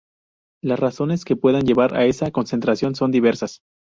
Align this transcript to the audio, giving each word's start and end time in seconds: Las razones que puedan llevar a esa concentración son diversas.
Las 0.63 0.79
razones 0.79 1.25
que 1.25 1.35
puedan 1.35 1.63
llevar 1.67 1.95
a 1.95 2.05
esa 2.05 2.31
concentración 2.31 2.95
son 2.95 3.11
diversas. 3.11 3.59